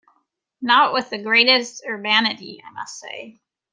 Not 0.63 0.93
with 0.93 1.11
the 1.11 1.21
greatest 1.21 1.83
urbanity, 1.87 2.59
I 2.67 2.71
must 2.71 2.97
say. 2.99 3.39